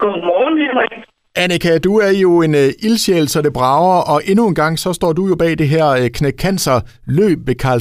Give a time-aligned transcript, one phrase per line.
[0.00, 0.92] Godmorgen, Henrik.
[1.36, 4.92] Annika, du er jo en uh, ildsjæl, så det brager, og endnu en gang, så
[4.92, 7.80] står du jo bag det her uh, knæk cancer løb ved Karl.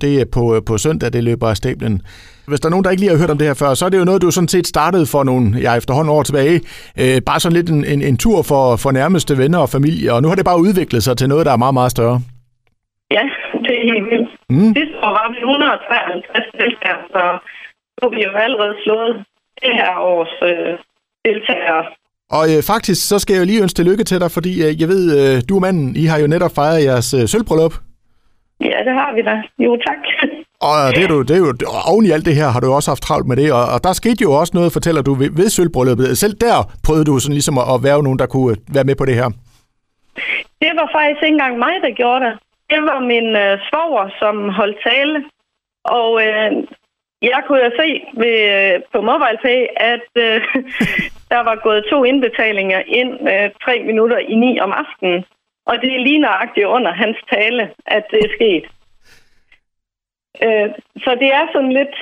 [0.00, 2.02] Det er på, uh, på søndag, det løber af stablen.
[2.48, 3.88] Hvis der er nogen, der ikke lige har hørt om det her før, så er
[3.88, 6.56] det jo noget, du sådan set startede for nogle, ja, efterhånden år tilbage.
[7.00, 10.22] Uh, bare sådan lidt en, en, en tur for, for nærmeste venner og familie, og
[10.22, 12.18] nu har det bare udviklet sig til noget, der er meget, meget større.
[13.16, 13.22] Ja,
[13.64, 14.30] det er helt vildt.
[14.50, 14.72] Mm.
[14.78, 17.22] Sidste år var vi 153 deltagere, så
[17.96, 19.14] nu har vi jo allerede slået
[19.62, 20.78] det her års øh,
[21.28, 21.82] deltagere.
[22.38, 25.04] Og øh, faktisk, så skal jeg lige ønske lykke til dig, fordi øh, jeg ved,
[25.18, 27.74] øh, du og manden, I har jo netop fejret jeres øh, sølvbrøllup.
[28.60, 29.34] Ja, det har vi da.
[29.64, 30.00] Jo, tak.
[30.70, 32.72] Og det er, du, det er jo, og oven i alt det her har du
[32.72, 35.30] også haft travlt med det, og, og der skete jo også noget, fortæller du, ved,
[35.40, 36.18] ved sølvbrylluppet.
[36.18, 38.96] Selv der prøvede du sådan ligesom at, at være nogen, der kunne øh, være med
[38.98, 39.28] på det her.
[40.62, 42.34] Det var faktisk ikke engang mig, der gjorde det.
[42.72, 45.16] Det var min øh, svoger, som holdt tale.
[45.98, 46.50] Og øh,
[47.22, 47.88] jeg kunne jo se
[48.22, 50.40] ved, øh, på MobilePay, at øh,
[51.32, 55.24] der var gået to indbetalinger ind øh, tre minutter i ni om aftenen.
[55.66, 58.64] Og det er lige nøjagtigt under hans tale, at det er sket.
[60.44, 60.68] Øh,
[61.04, 61.94] så det er sådan lidt,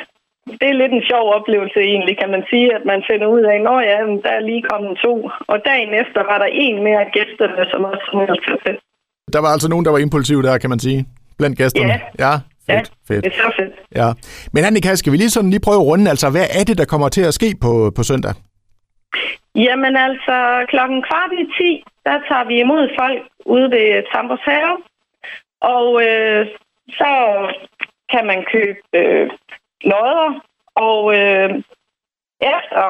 [0.60, 3.56] det er lidt en sjov oplevelse egentlig, kan man sige, at man finder ud af,
[3.56, 5.30] at ja, der er lige kommet to.
[5.52, 8.26] Og dagen efter var der en mere gæsterne, som også var
[8.64, 8.78] til
[9.32, 11.06] Der var altså nogen, der var impulsiv der, kan man sige,
[11.38, 12.00] blandt gæsterne.
[12.18, 12.26] Ja.
[12.26, 12.34] ja.
[12.66, 13.24] Fedt, ja, fedt.
[13.24, 13.74] det er så fedt.
[14.00, 14.08] Ja.
[14.52, 16.84] Men Annika, skal vi lige sådan lige prøve at runde, altså hvad er det, der
[16.84, 18.34] kommer til at ske på, på søndag?
[19.54, 24.76] Jamen altså, klokken kvart i 10, der tager vi imod folk ude ved Tambers Have.
[25.60, 26.46] Og øh,
[26.90, 27.12] så
[28.12, 29.30] kan man købe øh,
[29.84, 30.40] lodder,
[30.74, 31.50] og øh,
[32.54, 32.86] efter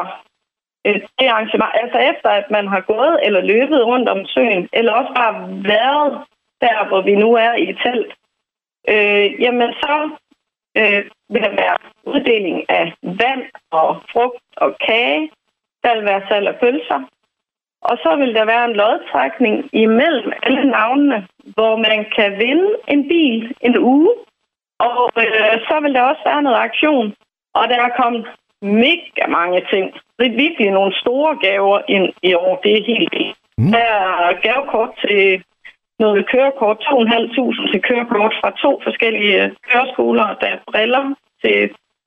[1.19, 5.13] det arrangement, altså efter at man har gået eller løbet rundt om søen, eller også
[5.15, 5.35] bare
[5.73, 6.13] været
[6.61, 8.13] der, hvor vi nu er i telt,
[8.93, 10.11] øh, jamen så
[10.79, 11.77] øh, vil der være
[12.13, 15.31] uddeling af vand og frugt og kage.
[15.83, 17.01] Der vil være salg af pølser.
[17.83, 23.09] Og så vil der være en lodtrækning imellem alle navnene, hvor man kan vinde en
[23.09, 24.11] bil en uge.
[24.79, 27.15] Og øh, så vil der også være noget aktion.
[27.55, 28.27] Og der er kommet
[28.63, 29.95] mega mange ting.
[30.19, 32.61] Det er virkelig nogle store gaver ind i år.
[32.63, 33.37] Det er helt vildt.
[33.59, 33.73] Mm.
[33.73, 33.91] Der
[34.29, 35.45] er gavekort til
[35.99, 41.05] noget kørekort, 2.500 til kørekort fra to forskellige køreskoler, der er briller
[41.43, 41.59] til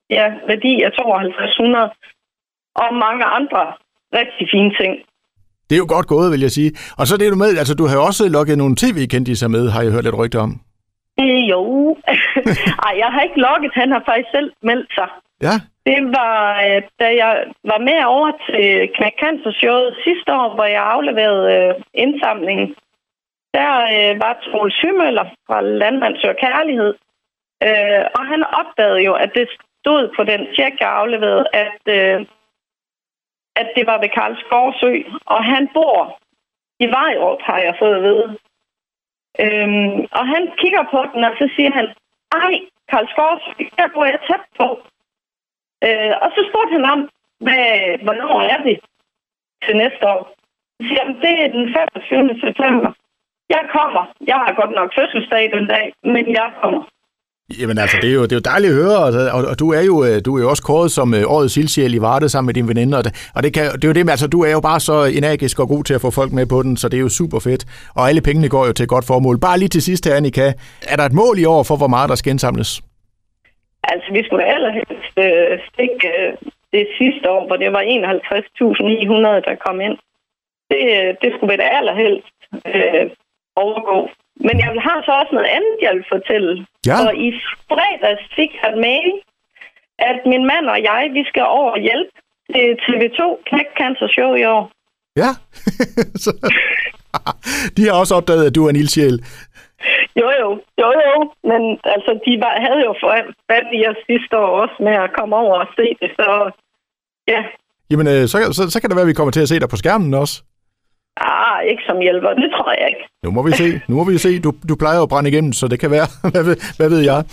[0.10, 2.08] ja, værdi af 2.500
[2.84, 3.64] og mange andre
[4.14, 4.94] rigtig fine ting.
[5.68, 6.72] Det er jo godt gået, vil jeg sige.
[7.00, 9.92] Og så det du med, altså du har også lukket nogle tv-kendiser med, har jeg
[9.92, 10.52] hørt lidt rygter om.
[11.22, 11.62] Øh, jo.
[12.88, 15.10] Ej, jeg har ikke lukket, han har faktisk selv meldt sig.
[15.48, 15.56] Ja.
[15.90, 16.38] Det var,
[16.68, 17.32] øh, da jeg
[17.72, 18.64] var med over til
[18.96, 22.68] Knæk Cancer Showet sidste år, hvor jeg afleverede øh, indsamlingen
[23.58, 26.94] der øh, var Troels Hymøller fra Landmandsør Kærlighed.
[27.68, 29.48] Øh, og han opdagede jo, at det
[29.80, 32.26] stod på den tjek, jeg afleverede, at, øh,
[33.56, 34.94] at det var ved Karls Gårdsø,
[35.26, 36.20] Og han bor
[36.80, 38.28] i Vejrup, har jeg fået at vide.
[39.44, 41.86] Øhm, og han kigger på den, og så siger han,
[42.42, 42.54] ej,
[42.90, 44.68] Karls Gårdsø, der bor jeg tæt på.
[45.86, 47.10] Øh, og så spurgte han om,
[47.46, 47.68] hvad,
[48.06, 48.80] hvornår er det
[49.64, 50.24] til næste år?
[50.76, 52.40] Så siger han, det er den 25.
[52.46, 52.92] september.
[53.50, 54.04] Jeg kommer.
[54.32, 56.84] Jeg har godt nok fødselsdag den dag, men jeg kommer.
[57.62, 59.68] Jamen altså, det er jo, det er jo dejligt at høre, og, og, og du,
[59.78, 62.48] er jo, øh, du er jo også kåret som uh, årets ildsjæl i Varde sammen
[62.50, 64.40] med din veninde, og, det, og det, kan, det er jo det med, altså du
[64.48, 66.90] er jo bare så energisk og god til at få folk med på den, så
[66.90, 67.64] det er jo super fedt,
[67.98, 69.36] og alle pengene går jo til et godt formål.
[69.48, 70.48] Bare lige til sidst her, Annika,
[70.92, 72.72] er der et mål i år for, hvor meget der skal indsamles?
[73.84, 76.34] Altså, vi skulle allerhelst øh, stikke øh,
[76.76, 79.98] det sidste år, hvor det var 51.900, der kom ind.
[80.72, 82.36] Det, øh, det skulle være det allerhelst.
[82.76, 83.06] Øh,
[83.66, 84.00] overgå.
[84.48, 86.52] Men jeg har så også noget andet, jeg vil fortælle.
[86.90, 86.96] Ja.
[87.06, 87.28] Og i
[87.70, 89.12] fredags fik jeg mail,
[90.10, 92.12] at min mand og jeg, vi skal over og hjælpe
[92.52, 93.20] til TV2
[93.50, 94.64] Knæk Cancer Show i år.
[95.22, 95.32] Ja,
[97.78, 99.18] de har også opdaget, at du er en ildsjæl.
[100.20, 100.50] Jo, jo,
[100.82, 101.18] jo, jo.
[101.50, 101.62] Men
[101.96, 102.94] altså, de var, havde jo
[103.50, 106.52] fat i os sidste år også med at komme over og se det, så
[107.28, 107.42] ja.
[107.92, 109.70] Jamen, øh, så, så, så kan det være, at vi kommer til at se dig
[109.70, 110.44] på skærmen også.
[111.22, 112.30] Ah, ikke som hjælper.
[112.30, 113.04] Det tror jeg ikke.
[113.24, 113.82] Nu må vi se.
[113.88, 114.40] Nu må vi se.
[114.40, 116.08] Du, du plejer at brænde igennem, så det kan være.
[116.34, 117.24] hvad, ved, hvad ved jeg?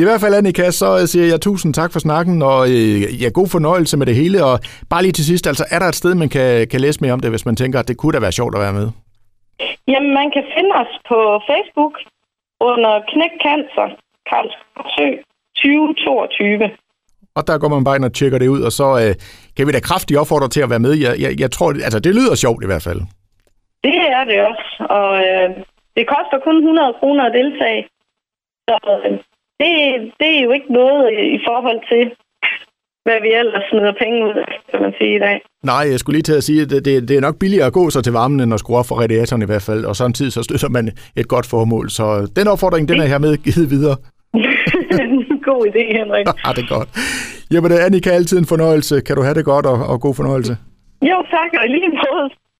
[0.00, 3.48] I hvert fald, Annika, så siger jeg tusind tak for snakken, og øh, ja, god
[3.56, 4.38] fornøjelse med det hele.
[4.48, 4.54] Og
[4.90, 7.20] bare lige til sidst, altså, er der et sted, man kan, kan læse mere om
[7.20, 8.88] det, hvis man tænker, at det kunne da være sjovt at være med?
[9.92, 11.18] Jamen, man kan finde os på
[11.50, 11.94] Facebook
[12.70, 13.88] under Knæk Cancer,
[14.28, 15.08] Karlsø
[15.56, 16.85] 2022.
[17.36, 19.12] Og der går man bare ind og tjekker det ud, og så øh,
[19.56, 20.92] kan vi da kraftigt opfordre til at være med.
[21.06, 23.00] Jeg, jeg, jeg tror, altså det lyder sjovt i hvert fald.
[23.86, 25.48] Det er det også, og øh,
[25.96, 27.82] det koster kun 100 kroner at deltage.
[28.68, 29.12] Så øh,
[29.60, 29.70] det,
[30.20, 31.06] det er jo ikke noget
[31.36, 32.02] i forhold til,
[33.06, 34.34] hvad vi ellers smider penge ud
[34.70, 35.36] kan man sige i dag.
[35.72, 37.72] Nej, jeg skulle lige til at sige, at det, det, det er nok billigere at
[37.72, 40.32] gå så til varmen, end at skrue op for radiatoren i hvert fald, og samtidig
[40.32, 40.84] så støtter man
[41.16, 41.90] et godt formål.
[41.90, 43.96] Så den opfordring, den er hermed givet videre.
[45.50, 46.26] god idé, Henrik.
[46.44, 46.88] Ja, det er godt.
[47.52, 48.94] Jamen, Annika, altid en fornøjelse.
[49.06, 50.54] Kan du have det godt, og, og god fornøjelse.
[51.10, 52.26] Jo, tak, og i lige måde.